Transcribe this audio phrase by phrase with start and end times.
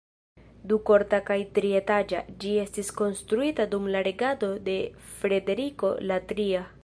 [0.71, 4.79] Dukorta kaj trietaĝa, ĝi estis konstruita dum la regado de
[5.13, 6.69] Frederiko la Tria.